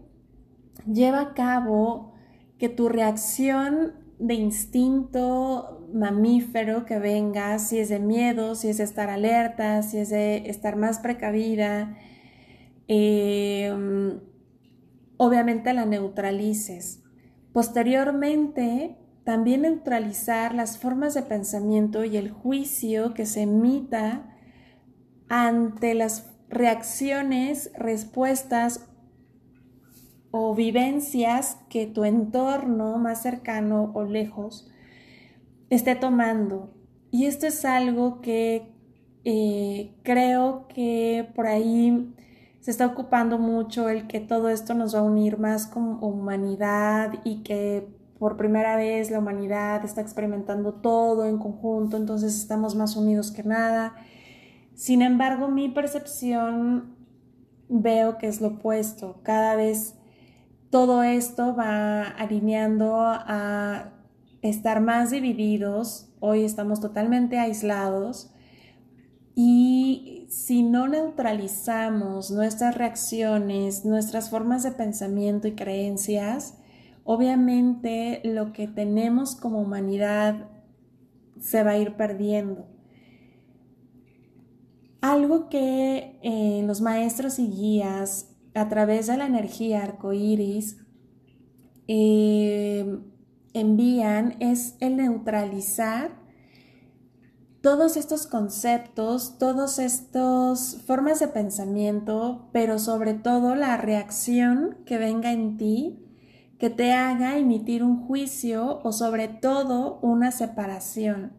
lleva 0.87 1.21
a 1.21 1.35
cabo 1.35 2.13
que 2.59 2.69
tu 2.69 2.91
reacción 2.91 3.95
de 4.19 4.35
instinto 4.35 5.78
mamífero 5.93 6.85
que 6.85 6.99
venga, 6.99 7.59
si 7.59 7.79
es 7.79 7.89
de 7.89 7.99
miedo, 7.99 8.55
si 8.55 8.69
es 8.69 8.79
de 8.79 8.85
estar 8.85 9.11
alerta, 9.11 9.83
si 9.83 9.99
es 9.99 10.11
de 10.11 10.49
estar 10.49 10.77
más 10.77 10.99
precavida, 10.99 11.97
em, 12.87 14.21
obviamente 15.17 15.73
la 15.73 15.87
neutralices. 15.87 17.03
Posteriormente, 17.53 18.97
también 19.25 19.63
neutralizar 19.63 20.55
las 20.55 20.79
formas 20.79 21.15
de 21.15 21.23
pensamiento 21.23 22.05
y 22.05 22.17
el 22.17 22.31
juicio 22.31 23.15
que 23.15 23.27
se 23.27 23.43
emita 23.43 24.35
ante 25.29 25.95
las 25.95 26.31
reacciones, 26.49 27.71
respuestas 27.77 28.89
o 30.31 30.55
vivencias 30.55 31.59
que 31.69 31.87
tu 31.87 32.05
entorno 32.05 32.99
más 32.99 33.23
cercano 33.23 33.93
o 33.95 34.05
lejos 34.05 34.71
esté 35.71 35.95
tomando. 35.95 36.75
Y 37.11 37.27
esto 37.27 37.47
es 37.47 37.65
algo 37.65 38.21
que 38.21 38.73
eh, 39.25 39.95
creo 40.03 40.69
que 40.69 41.31
por 41.35 41.47
ahí 41.47 42.15
se 42.61 42.71
está 42.71 42.87
ocupando 42.87 43.39
mucho 43.39 43.89
el 43.89 44.07
que 44.07 44.21
todo 44.21 44.49
esto 44.49 44.75
nos 44.75 44.95
va 44.95 45.01
a 45.01 45.03
unir 45.03 45.39
más 45.39 45.67
como 45.67 46.07
humanidad 46.07 47.15
y 47.25 47.43
que 47.43 47.89
por 48.19 48.37
primera 48.37 48.77
vez 48.77 49.11
la 49.11 49.21
humanidad 49.21 49.85
está 49.85 50.01
experimentando 50.01 50.75
todo 50.75 51.27
en 51.27 51.39
conjunto, 51.39 51.97
entonces 51.97 52.37
estamos 52.37 52.75
más 52.75 52.97
unidos 52.97 53.31
que 53.31 53.45
nada. 53.45 53.95
Sin 54.75 55.03
embargo, 55.03 55.49
mi 55.49 55.69
percepción 55.69 56.97
veo 57.69 58.19
que 58.19 58.27
es 58.27 58.41
lo 58.41 58.49
opuesto. 58.49 59.21
Cada 59.23 59.55
vez 59.55 59.95
todo 60.71 61.03
esto 61.03 61.55
va 61.55 62.03
alineando 62.03 62.97
a 62.99 63.93
estar 64.43 64.81
más 64.81 65.11
divididos. 65.11 66.13
Hoy 66.21 66.45
estamos 66.45 66.81
totalmente 66.81 67.39
aislados. 67.39 68.33
Y 69.35 70.27
si 70.29 70.63
no 70.63 70.89
neutralizamos 70.89 72.31
nuestras 72.31 72.77
reacciones, 72.77 73.85
nuestras 73.85 74.31
formas 74.31 74.65
de 74.65 74.73
pensamiento 74.73 75.47
y 75.47 75.55
creencias, 75.55 76.59
obviamente 77.05 78.21
lo 78.25 78.53
que 78.53 78.67
tenemos 78.67 79.37
como 79.37 79.61
humanidad 79.61 80.49
se 81.41 81.63
va 81.63 81.73
a 81.73 81.79
ir 81.79 81.95
perdiendo. 81.95 82.67
Algo 85.01 85.49
que 85.49 86.19
eh, 86.23 86.63
los 86.67 86.81
maestros 86.81 87.39
y 87.39 87.49
guías 87.49 88.35
a 88.55 88.69
través 88.69 89.07
de 89.07 89.17
la 89.17 89.27
energía 89.27 89.85
arcoíris 89.85 90.79
eh, 91.87 92.99
envían 93.55 94.37
es 94.41 94.77
el 94.81 94.97
neutralizar 94.97 96.11
todos 97.61 97.97
estos 97.97 98.27
conceptos, 98.27 99.37
todas 99.39 99.79
estas 99.79 100.81
formas 100.87 101.19
de 101.21 101.29
pensamiento, 101.29 102.49
pero 102.53 102.79
sobre 102.79 103.15
todo 103.15 103.55
la 103.55 103.77
reacción 103.77 104.77
que 104.87 104.97
venga 104.99 105.33
en 105.33 105.57
ti 105.57 106.05
que 106.59 106.71
te 106.71 106.93
haga 106.93 107.39
emitir 107.39 107.85
un 107.85 108.07
juicio 108.07 108.81
o 108.83 108.93
sobre 108.93 109.29
todo 109.29 110.01
una 110.03 110.31
separación. 110.33 111.33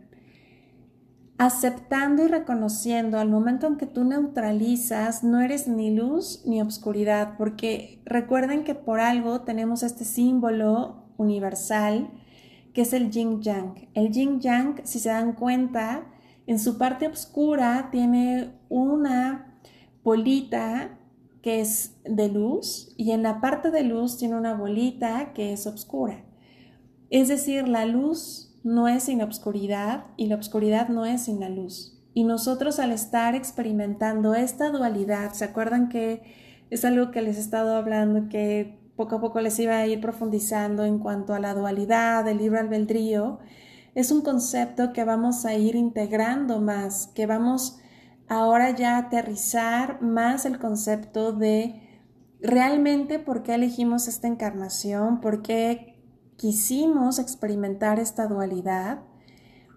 Aceptando 1.37 2.23
y 2.23 2.27
reconociendo 2.27 3.17
al 3.19 3.29
momento 3.29 3.67
en 3.67 3.77
que 3.77 3.85
tú 3.85 4.03
neutralizas, 4.03 5.23
no 5.23 5.41
eres 5.41 5.67
ni 5.67 5.93
luz 5.93 6.43
ni 6.45 6.61
obscuridad, 6.61 7.35
porque 7.37 8.01
recuerden 8.05 8.63
que 8.63 8.75
por 8.75 8.99
algo 8.99 9.41
tenemos 9.41 9.83
este 9.83 10.03
símbolo 10.03 11.08
universal 11.19 12.09
que 12.73 12.81
es 12.81 12.93
el 12.93 13.11
yin 13.11 13.41
yang. 13.41 13.89
El 13.93 14.11
yin 14.11 14.39
yang, 14.39 14.81
si 14.83 14.99
se 14.99 15.09
dan 15.09 15.33
cuenta, 15.33 16.07
en 16.47 16.59
su 16.59 16.77
parte 16.77 17.07
oscura 17.07 17.89
tiene 17.91 18.53
una 18.69 19.59
bolita 20.03 20.97
que 21.41 21.61
es 21.61 21.95
de 22.03 22.29
luz 22.29 22.93
y 22.97 23.11
en 23.11 23.23
la 23.23 23.39
parte 23.41 23.71
de 23.71 23.83
luz 23.83 24.17
tiene 24.17 24.35
una 24.35 24.53
bolita 24.53 25.33
que 25.33 25.53
es 25.53 25.67
oscura. 25.67 26.25
Es 27.09 27.27
decir, 27.27 27.67
la 27.67 27.85
luz 27.85 28.57
no 28.63 28.87
es 28.87 29.03
sin 29.03 29.21
obscuridad 29.21 30.05
y 30.17 30.27
la 30.27 30.35
obscuridad 30.35 30.89
no 30.89 31.05
es 31.05 31.23
sin 31.23 31.39
la 31.39 31.49
luz. 31.49 32.01
Y 32.13 32.23
nosotros 32.23 32.79
al 32.79 32.91
estar 32.91 33.35
experimentando 33.35 34.35
esta 34.35 34.69
dualidad, 34.69 35.33
¿se 35.33 35.45
acuerdan 35.45 35.89
que 35.89 36.21
es 36.69 36.83
algo 36.83 37.11
que 37.11 37.21
les 37.21 37.37
he 37.37 37.41
estado 37.41 37.75
hablando, 37.75 38.29
que 38.29 38.78
poco 38.99 39.15
a 39.15 39.21
poco 39.21 39.39
les 39.39 39.57
iba 39.59 39.77
a 39.77 39.87
ir 39.87 40.01
profundizando 40.01 40.83
en 40.83 40.99
cuanto 40.99 41.33
a 41.33 41.39
la 41.39 41.53
dualidad, 41.53 42.25
del 42.25 42.39
libre 42.39 42.59
albedrío? 42.59 43.39
Es 43.95 44.11
un 44.11 44.19
concepto 44.19 44.91
que 44.91 45.05
vamos 45.05 45.45
a 45.45 45.53
ir 45.53 45.77
integrando 45.77 46.59
más, 46.59 47.07
que 47.15 47.25
vamos 47.25 47.79
ahora 48.27 48.71
ya 48.71 48.97
aterrizar 48.97 50.01
más 50.01 50.43
el 50.43 50.59
concepto 50.59 51.31
de 51.31 51.81
realmente 52.41 53.19
por 53.19 53.41
qué 53.41 53.55
elegimos 53.55 54.09
esta 54.09 54.27
encarnación, 54.27 55.21
por 55.21 55.43
qué 55.43 56.03
quisimos 56.35 57.19
experimentar 57.19 58.01
esta 58.01 58.27
dualidad, 58.27 58.99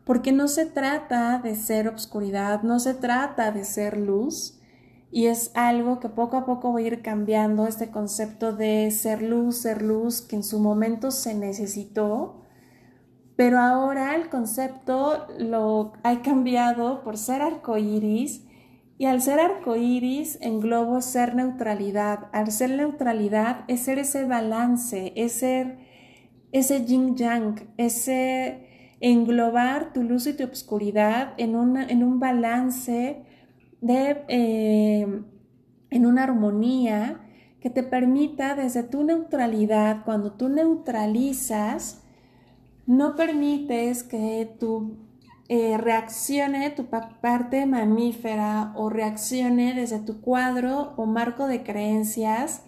porque 0.05 0.33
no 0.33 0.49
se 0.49 0.67
trata 0.67 1.39
de 1.39 1.55
ser 1.55 1.87
obscuridad, 1.87 2.65
no 2.65 2.81
se 2.81 2.95
trata 2.95 3.53
de 3.53 3.65
ser 3.65 3.99
luz, 3.99 4.59
y 5.13 5.27
es 5.27 5.51
algo 5.55 6.01
que 6.01 6.09
poco 6.09 6.39
a 6.39 6.47
poco 6.47 6.73
va 6.73 6.79
a 6.79 6.83
ir 6.83 7.03
cambiando 7.03 7.67
este 7.67 7.91
concepto 7.91 8.55
de 8.55 8.91
ser 8.91 9.21
luz, 9.21 9.59
ser 9.59 9.83
luz, 9.83 10.23
que 10.23 10.37
en 10.37 10.43
su 10.43 10.59
momento 10.59 11.11
se 11.11 11.35
necesitó, 11.35 12.41
pero 13.37 13.59
ahora 13.59 14.17
el 14.17 14.31
concepto 14.31 15.27
lo 15.39 15.93
ha 16.03 16.23
cambiado 16.23 17.03
por 17.03 17.19
ser 17.19 17.43
arcoíris 17.43 18.47
y 18.97 19.05
al 19.05 19.21
ser 19.21 19.39
arcoíris 19.39 20.39
englobo 20.41 21.03
ser 21.03 21.35
neutralidad. 21.35 22.31
Al 22.33 22.51
ser 22.51 22.71
neutralidad 22.71 23.65
es 23.69 23.81
ser 23.81 23.99
ese 23.99 24.25
balance, 24.25 25.13
es 25.15 25.33
ser 25.33 25.77
ese 26.53 26.87
yin 26.87 27.17
yang, 27.17 27.57
ese 27.77 28.97
englobar 29.01 29.93
tu 29.93 30.05
luz 30.05 30.27
y 30.27 30.33
tu 30.33 30.45
obscuridad 30.45 31.35
en, 31.37 31.77
en 31.77 32.03
un 32.03 32.19
balance 32.19 33.25
de, 33.83 34.25
eh, 34.29 35.23
en 35.91 36.07
una 36.07 36.23
armonía 36.23 37.21
que 37.61 37.69
te 37.69 37.83
permita 37.83 38.55
desde 38.55 38.83
tu 38.83 39.05
neutralidad, 39.05 40.05
cuando 40.05 40.33
tú 40.33 40.49
neutralizas, 40.49 42.03
no 42.87 43.15
permites 43.15 44.03
que 44.03 44.57
tu 44.59 44.97
eh, 45.49 45.77
reaccione 45.77 46.71
tu 46.71 46.87
parte 46.87 47.67
mamífera 47.67 48.73
o 48.77 48.89
reaccione 48.89 49.75
desde 49.75 49.99
tu 49.99 50.21
cuadro 50.21 50.95
o 50.97 51.05
marco 51.05 51.47
de 51.47 51.63
creencias 51.63 52.63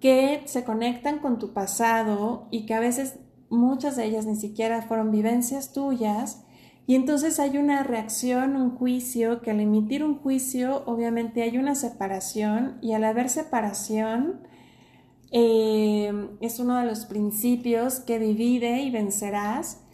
que 0.00 0.42
se 0.44 0.64
conectan 0.64 1.18
con 1.18 1.38
tu 1.38 1.52
pasado 1.52 2.46
y 2.50 2.66
que 2.66 2.74
a 2.74 2.80
veces 2.80 3.18
muchas 3.50 3.96
de 3.96 4.04
ellas 4.04 4.26
ni 4.26 4.36
siquiera 4.36 4.82
fueron 4.82 5.10
vivencias 5.10 5.72
tuyas 5.72 6.44
y 6.88 6.94
entonces 6.94 7.38
hay 7.38 7.58
una 7.58 7.82
reacción, 7.82 8.56
un 8.56 8.70
juicio, 8.70 9.42
que 9.42 9.50
al 9.50 9.60
emitir 9.60 10.02
un 10.02 10.14
juicio 10.14 10.84
obviamente 10.86 11.42
hay 11.42 11.58
una 11.58 11.74
separación 11.74 12.78
y 12.80 12.94
al 12.94 13.04
haber 13.04 13.28
separación 13.28 14.40
eh, 15.30 16.10
es 16.40 16.58
uno 16.58 16.78
de 16.78 16.86
los 16.86 17.04
principios 17.04 18.00
que 18.00 18.18
divide 18.18 18.80
y 18.80 18.90
vencerás, 18.90 19.84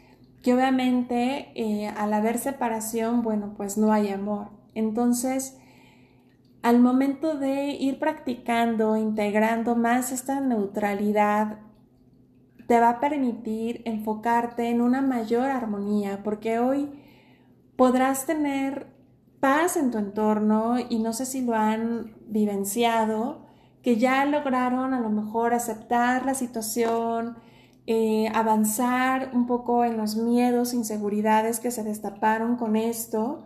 que 0.41 0.55
obviamente 0.55 1.49
eh, 1.57 1.89
al 1.89 2.13
haber 2.13 2.39
separación, 2.39 3.25
bueno, 3.25 3.55
pues 3.57 3.77
no 3.77 3.93
hay 3.93 4.11
amor. 4.11 4.51
Entonces, 4.77 5.59
al 6.63 6.79
momento 6.79 7.37
de 7.37 7.71
ir 7.71 7.99
practicando, 7.99 8.97
integrando 8.97 9.75
más 9.75 10.13
esta 10.13 10.39
neutralidad 10.39 11.59
te 12.67 12.81
va 12.81 12.91
a 12.91 13.01
permitir 13.01 13.83
enfocarte 13.85 14.71
en 14.71 14.81
una 14.81 15.03
mayor 15.03 15.51
armonía, 15.51 16.23
porque 16.23 16.59
hoy 16.59 16.91
podrás 17.77 18.27
tener 18.27 18.87
paz 19.41 19.77
en 19.77 19.91
tu 19.91 19.99
entorno 19.99 20.77
y 20.89 20.99
no 20.99 21.13
sé 21.13 21.27
si 21.27 21.43
lo 21.43 21.55
han 21.55 22.17
vivenciado, 22.27 23.45
que 23.83 23.99
ya 23.99 24.25
lograron 24.25 24.95
a 24.95 25.01
lo 25.01 25.11
mejor 25.11 25.53
aceptar 25.53 26.25
la 26.25 26.35
situación, 26.35 27.37
eh, 27.87 28.29
avanzar 28.35 29.31
un 29.35 29.47
poco 29.47 29.85
en 29.85 29.99
los 29.99 30.17
miedos, 30.17 30.73
inseguridades 30.73 31.61
que 31.61 31.71
se 31.71 31.85
destaparon 31.85 32.57
con 32.57 32.77
esto, 32.77 33.45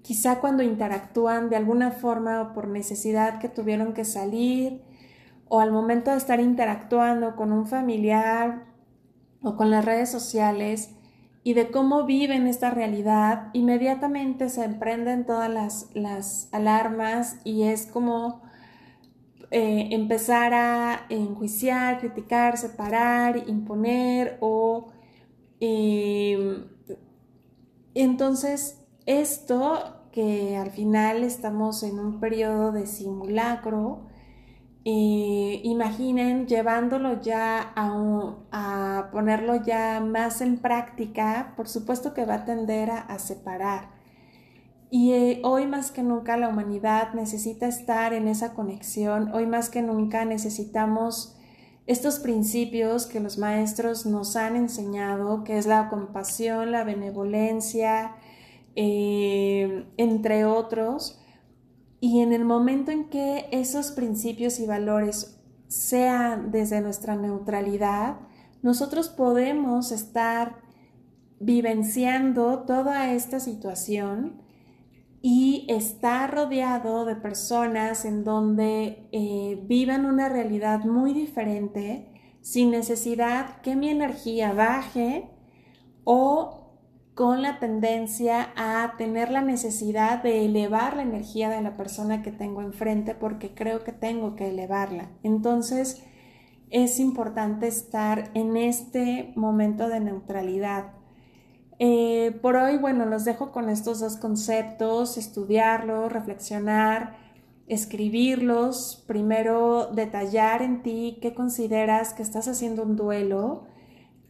quizá 0.00 0.40
cuando 0.40 0.62
interactúan 0.62 1.50
de 1.50 1.56
alguna 1.56 1.90
forma 1.90 2.40
o 2.40 2.52
por 2.54 2.68
necesidad 2.68 3.38
que 3.38 3.50
tuvieron 3.50 3.92
que 3.92 4.06
salir, 4.06 4.82
o 5.50 5.60
al 5.60 5.72
momento 5.72 6.12
de 6.12 6.16
estar 6.16 6.40
interactuando 6.40 7.34
con 7.34 7.52
un 7.52 7.66
familiar 7.66 8.66
o 9.42 9.56
con 9.56 9.68
las 9.70 9.84
redes 9.84 10.08
sociales 10.08 10.90
y 11.42 11.54
de 11.54 11.72
cómo 11.72 12.04
viven 12.04 12.46
esta 12.46 12.70
realidad, 12.70 13.48
inmediatamente 13.52 14.48
se 14.48 14.64
emprenden 14.64 15.26
todas 15.26 15.90
las, 15.92 16.48
alarmas 16.52 17.40
y 17.42 17.64
es 17.64 17.86
como 17.86 18.42
eh, 19.50 19.88
empezar 19.90 20.54
a 20.54 21.06
enjuiciar, 21.08 21.98
criticar, 21.98 22.56
separar, 22.56 23.48
imponer 23.48 24.38
o... 24.40 24.92
Em, 25.58 26.68
entonces, 27.94 28.84
esto 29.04 30.06
que 30.12 30.56
al 30.56 30.70
final 30.70 31.24
estamos 31.24 31.82
en 31.82 31.98
un 31.98 32.20
periodo 32.20 32.70
de 32.70 32.86
simulacro, 32.86 34.09
imaginen 34.84 36.46
llevándolo 36.46 37.20
ya 37.20 37.72
a, 37.76 39.08
ponerlo 39.12 39.56
ya 39.62 40.00
más 40.00 40.40
en 40.40 40.58
práctica, 40.58 41.54
por 41.56 41.68
supuesto 41.68 42.14
que 42.14 42.24
va 42.24 42.34
a 42.34 42.44
tender 42.44 42.90
a, 42.90 43.18
separar. 43.18 43.90
Y 44.90 45.12
eh, 45.12 45.40
hoy 45.44 45.66
más 45.66 45.92
que 45.92 46.02
nunca 46.02 46.36
la 46.36 46.48
humanidad 46.48 47.14
necesita 47.14 47.68
estar 47.68 48.12
en 48.12 48.26
esa 48.26 48.54
conexión, 48.54 49.32
hoy 49.34 49.46
más 49.46 49.70
que 49.70 49.82
nunca 49.82 50.24
necesitamos 50.24 51.36
estos 51.86 52.18
principios 52.20 53.06
que 53.06 53.20
los 53.20 53.38
maestros 53.38 54.06
nos 54.06 54.36
han 54.36 54.56
enseñado, 54.56 55.44
que 55.44 55.58
es 55.58 55.66
la 55.66 55.88
compasión, 55.88 56.72
la 56.72 56.84
benevolencia, 56.84 58.16
eh, 58.76 59.86
entre 59.96 60.44
otros, 60.44 61.19
y 62.00 62.20
en 62.20 62.32
el 62.32 62.44
momento 62.44 62.90
en 62.90 63.10
que 63.10 63.46
esos 63.52 63.92
principios 63.92 64.58
y 64.58 64.66
valores 64.66 65.38
sean 65.68 66.50
desde 66.50 66.80
nuestra 66.80 67.14
neutralidad, 67.14 68.16
nosotros 68.62 69.08
podemos 69.08 69.92
estar 69.92 70.56
vivenciando 71.38 72.64
toda 72.64 73.12
esta 73.12 73.38
situación 73.38 74.42
y 75.22 75.66
estar 75.68 76.34
rodeado 76.34 77.04
de 77.04 77.16
personas 77.16 78.04
en 78.04 78.24
donde 78.24 79.08
eh, 79.12 79.62
vivan 79.66 80.06
una 80.06 80.28
realidad 80.28 80.84
muy 80.84 81.12
diferente 81.12 82.38
sin 82.40 82.70
necesidad 82.70 83.60
que 83.60 83.76
mi 83.76 83.90
energía 83.90 84.54
baje 84.54 85.30
o 86.04 86.59
con 87.20 87.42
la 87.42 87.58
tendencia 87.58 88.48
a 88.56 88.94
tener 88.96 89.30
la 89.30 89.42
necesidad 89.42 90.22
de 90.22 90.46
elevar 90.46 90.96
la 90.96 91.02
energía 91.02 91.50
de 91.50 91.60
la 91.60 91.76
persona 91.76 92.22
que 92.22 92.32
tengo 92.32 92.62
enfrente 92.62 93.14
porque 93.14 93.52
creo 93.52 93.84
que 93.84 93.92
tengo 93.92 94.36
que 94.36 94.48
elevarla. 94.48 95.10
Entonces, 95.22 96.02
es 96.70 96.98
importante 96.98 97.66
estar 97.66 98.30
en 98.32 98.56
este 98.56 99.34
momento 99.36 99.90
de 99.90 100.00
neutralidad. 100.00 100.94
Eh, 101.78 102.38
por 102.40 102.56
hoy, 102.56 102.78
bueno, 102.78 103.04
los 103.04 103.26
dejo 103.26 103.52
con 103.52 103.68
estos 103.68 104.00
dos 104.00 104.16
conceptos, 104.16 105.18
estudiarlos, 105.18 106.10
reflexionar, 106.10 107.18
escribirlos, 107.66 109.04
primero 109.06 109.88
detallar 109.92 110.62
en 110.62 110.82
ti 110.82 111.18
qué 111.20 111.34
consideras 111.34 112.14
que 112.14 112.22
estás 112.22 112.48
haciendo 112.48 112.82
un 112.82 112.96
duelo, 112.96 113.64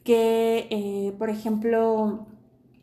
que, 0.03 0.66
eh, 0.70 1.14
por 1.20 1.31
ejemplo, 1.31 2.26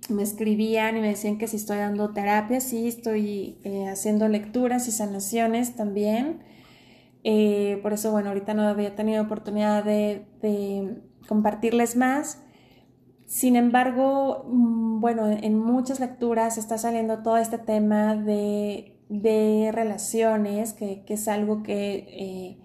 me 0.10 0.24
escribían 0.24 0.98
y 0.98 1.02
me 1.02 1.10
decían 1.10 1.38
que 1.38 1.48
si 1.48 1.58
estoy 1.58 1.78
dando 1.78 2.14
terapia, 2.14 2.62
sí, 2.62 2.88
estoy 2.88 3.58
eh, 3.64 3.88
haciendo 3.88 4.28
lecturas 4.28 4.88
y 4.88 4.92
sanaciones 4.92 5.76
también. 5.76 6.44
Eh, 7.24 7.80
por 7.84 7.94
eso, 7.94 8.12
bueno, 8.12 8.30
ahorita 8.30 8.54
no 8.54 8.64
había 8.64 8.96
tenido 8.96 9.24
oportunidad 9.24 9.84
de, 9.84 10.26
compartirles 11.28 11.96
más. 11.98 12.42
Sin 13.26 13.56
embargo, 13.58 14.46
mm, 14.48 15.02
bueno, 15.02 15.28
en 15.30 15.60
muchas 15.60 16.00
lecturas 16.00 16.58
está 16.58 16.78
saliendo 16.78 17.20
todo 17.24 17.38
este 17.38 17.58
tema 17.58 18.16
de, 18.16 18.94
relaciones, 19.74 20.74
que, 20.74 21.04
es 21.08 21.28
algo 21.28 21.64
que 21.64 22.08
eh, 22.10 22.58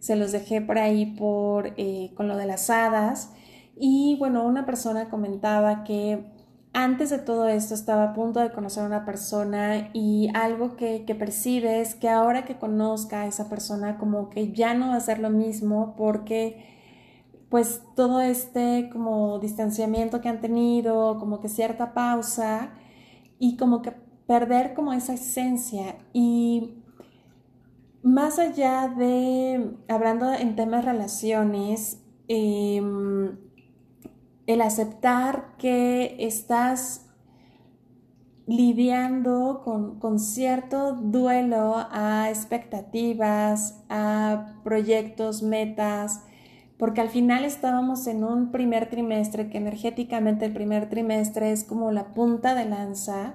se 0.00 0.16
los 0.16 0.32
dejé 0.32 0.60
por 0.60 0.78
ahí 0.78 1.06
por, 1.06 1.74
con 2.14 2.28
lo 2.28 2.36
de 2.36 2.46
las 2.46 2.70
hadas. 2.70 3.32
Y 3.76 4.16
bueno, 4.18 4.44
una 4.44 4.66
persona 4.66 5.08
comentaba 5.08 5.84
que 5.84 6.31
antes 6.72 7.10
de 7.10 7.18
todo 7.18 7.48
esto 7.48 7.74
estaba 7.74 8.04
a 8.04 8.14
punto 8.14 8.40
de 8.40 8.52
conocer 8.52 8.82
a 8.82 8.86
una 8.86 9.04
persona 9.04 9.90
y 9.92 10.30
algo 10.34 10.76
que, 10.76 11.04
que 11.04 11.14
percibe 11.14 11.80
es 11.80 11.94
que 11.94 12.08
ahora 12.08 12.44
que 12.44 12.58
conozca 12.58 13.22
a 13.22 13.26
esa 13.26 13.48
persona 13.48 13.98
como 13.98 14.30
que 14.30 14.52
ya 14.52 14.74
no 14.74 14.88
va 14.88 14.96
a 14.96 15.00
ser 15.00 15.18
lo 15.18 15.30
mismo 15.30 15.94
porque 15.96 16.72
pues 17.52 17.82
todo 17.94 18.22
este 18.22 18.88
como 18.90 19.38
distanciamiento 19.38 20.22
que 20.22 20.30
han 20.30 20.40
tenido, 20.40 21.18
como 21.18 21.40
que 21.40 21.50
cierta 21.50 21.92
pausa 21.92 22.70
y 23.38 23.58
como 23.58 23.82
que 23.82 23.92
perder 24.26 24.72
como 24.72 24.94
esa 24.94 25.12
esencia. 25.12 25.96
Y 26.14 26.82
más 28.02 28.38
allá 28.38 28.88
de, 28.88 29.76
hablando 29.88 30.32
en 30.32 30.56
temas 30.56 30.86
relaciones, 30.86 32.02
em, 32.28 33.36
el 34.46 34.60
aceptar 34.60 35.56
que 35.58 36.16
estás 36.18 37.06
lidiando 38.46 39.62
con, 39.64 40.18
cierto 40.18 40.92
duelo 40.94 41.76
a 41.90 42.28
expectativas, 42.28 43.82
a 43.88 44.56
proyectos, 44.64 45.42
metas, 45.42 46.24
porque 46.76 47.00
al 47.00 47.08
final 47.08 47.44
estábamos 47.44 48.06
en 48.08 48.24
un 48.24 48.50
primer 48.50 48.90
trimestre 48.90 49.48
que 49.48 49.58
energéticamente 49.58 50.44
el 50.44 50.52
primer 50.52 50.88
trimestre 50.88 51.52
es 51.52 51.62
como 51.62 51.92
la 51.92 52.12
punta 52.12 52.54
de 52.54 52.64
lanza 52.64 53.34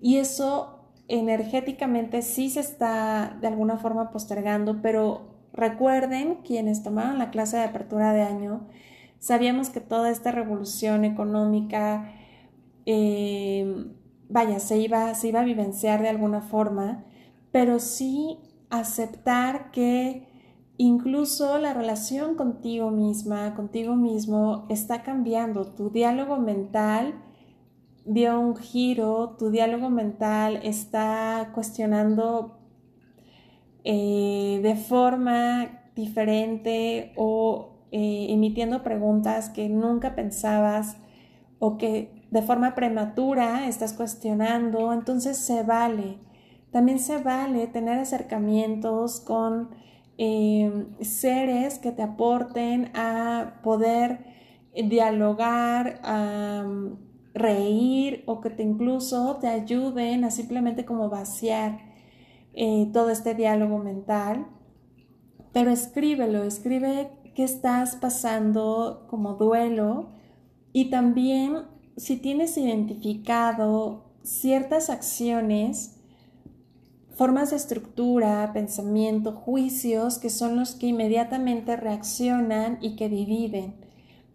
y 0.00 0.16
eso 0.16 0.78
energéticamente 1.08 2.22
sí 2.22 2.48
se 2.48 2.60
está 2.60 3.36
de 3.40 3.48
alguna 3.48 3.76
forma 3.76 4.10
postergando, 4.10 4.80
pero 4.80 5.36
recuerden 5.52 6.36
quienes 6.36 6.82
tomaron 6.82 7.18
la 7.18 7.30
clase 7.30 7.58
de 7.58 7.64
apertura 7.64 8.12
de 8.12 8.22
año, 8.22 8.66
sabíamos 9.18 9.70
que 9.70 9.80
toda 9.80 10.10
esta 10.10 10.32
revolución 10.32 11.04
económica, 11.04 12.12
eh, 12.86 13.86
vaya, 14.28 14.60
se 14.60 14.78
iba, 14.78 15.14
se 15.14 15.28
iba 15.28 15.40
a 15.40 15.44
vivenciar 15.44 16.02
de 16.02 16.08
alguna 16.08 16.40
forma, 16.40 17.04
pero 17.50 17.78
sí 17.78 18.38
aceptar 18.70 19.70
que 19.70 20.26
incluso 20.76 21.58
la 21.58 21.74
relación 21.74 22.36
contigo 22.36 22.90
misma, 22.90 23.54
contigo 23.54 23.96
mismo, 23.96 24.66
está 24.68 25.02
cambiando. 25.02 25.72
Tu 25.74 25.90
diálogo 25.90 26.38
mental 26.38 27.14
dio 28.04 28.38
un 28.40 28.56
giro, 28.56 29.36
tu 29.38 29.50
diálogo 29.50 29.90
mental 29.90 30.60
está 30.62 31.50
cuestionando 31.54 32.58
eh, 33.84 34.60
de 34.62 34.76
forma 34.76 35.82
diferente 35.94 37.12
o 37.16 37.67
eh, 37.92 38.26
emitiendo 38.30 38.82
preguntas 38.82 39.50
que 39.50 39.68
nunca 39.68 40.14
pensabas 40.14 40.96
o 41.58 41.76
que 41.78 42.26
de 42.30 42.42
forma 42.42 42.74
prematura 42.74 43.66
estás 43.68 43.92
cuestionando, 43.92 44.92
entonces 44.92 45.38
se 45.38 45.62
vale. 45.62 46.18
También 46.70 46.98
se 46.98 47.18
vale 47.18 47.66
tener 47.66 47.98
acercamientos 47.98 49.20
con 49.20 49.70
Em, 50.20 50.96
seres 51.00 51.78
que 51.78 51.92
te 51.92 52.02
aporten 52.02 52.90
a 52.96 53.60
poder 53.62 54.18
dialogar, 54.74 56.00
a 56.02 56.66
reír 57.34 58.24
o 58.26 58.40
que 58.40 58.50
te 58.50 58.64
incluso 58.64 59.36
te 59.40 59.46
ayuden 59.46 60.24
a 60.24 60.32
simplemente 60.32 60.84
como 60.84 61.08
vaciar 61.08 61.78
eh, 62.52 62.90
todo 62.92 63.10
este 63.10 63.34
diálogo 63.34 63.78
mental. 63.78 64.48
Pero 65.52 65.70
escríbelo, 65.70 66.42
escribe 66.42 67.12
qué 67.38 67.44
estás 67.44 67.94
pasando 67.94 69.06
como 69.08 69.34
duelo 69.34 70.08
y 70.72 70.90
también 70.90 71.66
si 71.96 72.16
tienes 72.16 72.58
identificado 72.58 74.10
ciertas 74.24 74.90
acciones 74.90 76.00
formas 77.14 77.50
de 77.50 77.56
estructura, 77.56 78.50
pensamiento, 78.52 79.30
juicios, 79.30 80.18
que 80.18 80.30
son 80.30 80.56
los 80.56 80.74
que 80.74 80.88
inmediatamente 80.88 81.76
reaccionan 81.76 82.78
y 82.80 82.96
que 82.96 83.08
dividen. 83.08 83.76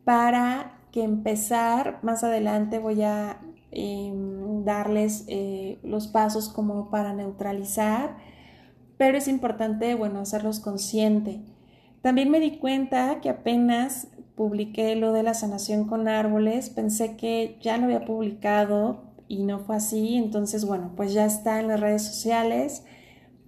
Para 0.05 0.79
que 0.93 1.03
empezar, 1.03 1.99
más 2.03 2.23
adelante 2.23 2.79
voy 2.79 3.01
a 3.01 3.41
em, 3.71 4.63
darles 4.63 5.25
eh, 5.27 5.77
los 5.83 6.07
pasos 6.07 6.47
como 6.47 6.89
para 6.89 7.11
neutralizar, 7.11 8.15
pero 8.95 9.17
es 9.17 9.27
importante, 9.27 9.93
bueno, 9.93 10.21
hacerlos 10.21 10.61
consciente. 10.61 11.41
También 12.03 12.29
me 12.29 12.39
di 12.39 12.59
cuenta 12.59 13.19
que 13.19 13.29
apenas 13.29 14.09
publiqué 14.35 14.95
lo 14.95 15.11
de 15.11 15.23
la 15.23 15.33
sanación 15.33 15.87
con 15.87 16.07
árboles, 16.07 16.69
pensé 16.69 17.17
que 17.17 17.57
ya 17.61 17.77
lo 17.77 17.85
había 17.85 18.05
publicado, 18.05 19.13
y 19.27 19.43
no 19.43 19.59
fue 19.59 19.77
así. 19.77 20.15
Entonces, 20.15 20.65
bueno, 20.65 20.91
pues 20.95 21.13
ya 21.13 21.25
está 21.25 21.59
en 21.59 21.67
las 21.67 21.79
redes 21.79 22.03
sociales 22.03 22.83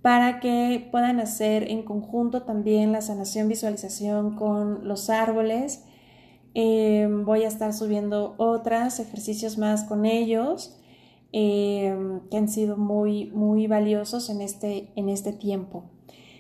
para 0.02 0.40
que 0.40 0.88
puedan 0.92 1.20
hacer 1.20 1.70
en 1.70 1.84
conjunto 1.84 2.44
también 2.44 2.92
la 2.92 3.02
sanación 3.02 3.48
visualización 3.48 4.36
con 4.36 4.88
los 4.88 5.10
árboles. 5.10 5.84
Em, 6.54 7.26
voy 7.26 7.44
a 7.44 7.48
estar 7.48 7.74
subiendo 7.74 8.36
otros 8.38 9.00
ejercicios 9.00 9.58
más 9.58 9.84
con 9.84 10.06
ellos 10.06 10.80
em, 11.32 12.22
que 12.30 12.38
han 12.38 12.48
sido 12.48 12.78
muy, 12.78 13.26
muy 13.32 13.68
valiosos 13.68 14.30
en 14.30 14.42
este, 14.42 14.92
en 14.96 15.10
este 15.10 15.34
tiempo. 15.34 15.84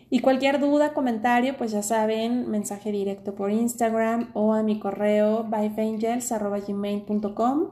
Y 0.09 0.19
cualquier 0.19 0.59
duda, 0.59 0.93
comentario, 0.93 1.55
pues 1.57 1.71
ya 1.71 1.81
saben, 1.81 2.49
mensaje 2.49 2.91
directo 2.91 3.33
por 3.35 3.51
Instagram 3.51 4.31
o 4.33 4.53
a 4.53 4.63
mi 4.63 4.79
correo 4.79 5.45
byfangels.gmail.com. 5.45 7.71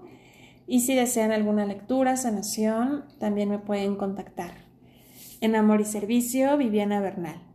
Y 0.66 0.80
si 0.80 0.96
desean 0.96 1.32
alguna 1.32 1.66
lectura, 1.66 2.18
sanación, 2.18 3.06
también 3.20 3.50
me 3.50 3.60
pueden 3.60 3.96
contactar. 3.96 4.52
En 5.42 5.56
Amor 5.56 5.82
y 5.82 5.86
Servicio, 5.86 6.58
Viviana 6.58 7.02
Bernal. 7.02 7.53